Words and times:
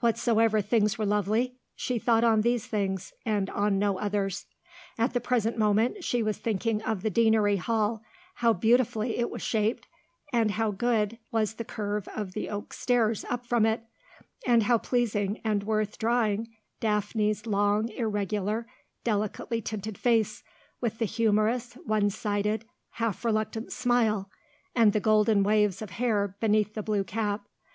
Whatsoever 0.00 0.60
things 0.60 0.98
were 0.98 1.06
lovely, 1.06 1.56
she 1.74 1.98
thought 1.98 2.24
on 2.24 2.42
these 2.42 2.66
things, 2.66 3.14
and 3.24 3.48
on 3.48 3.78
no 3.78 3.96
others. 3.98 4.44
At 4.98 5.14
the 5.14 5.18
present 5.20 5.56
moment 5.56 6.04
she 6.04 6.22
was 6.22 6.36
thinking 6.36 6.82
of 6.82 7.00
the 7.00 7.08
Deanery 7.08 7.56
hall, 7.56 8.02
how 8.34 8.52
beautifully 8.52 9.16
it 9.16 9.30
was 9.30 9.40
shaped, 9.40 9.88
and 10.30 10.50
how 10.50 10.72
good 10.72 11.18
was 11.30 11.54
the 11.54 11.64
curve 11.64 12.06
of 12.08 12.34
the 12.34 12.50
oak 12.50 12.74
stairs 12.74 13.24
up 13.30 13.46
from 13.46 13.64
it, 13.64 13.82
and 14.46 14.64
how 14.64 14.76
pleasing 14.76 15.40
and 15.42 15.64
worth 15.64 15.96
drawing 15.96 16.54
Daphne's 16.80 17.46
long, 17.46 17.88
irregular, 17.92 18.66
delicately 19.04 19.62
tinted 19.62 19.96
face, 19.96 20.42
with 20.82 20.98
the 20.98 21.06
humorous, 21.06 21.72
one 21.86 22.10
sided, 22.10 22.66
half 22.90 23.24
reluctant 23.24 23.72
smile, 23.72 24.28
and 24.74 24.92
the 24.92 25.00
golden 25.00 25.42
waves 25.42 25.80
of 25.80 25.88
hair 25.92 26.36
beneath 26.40 26.74
the 26.74 26.82
blue 26.82 27.04
cap. 27.04 27.46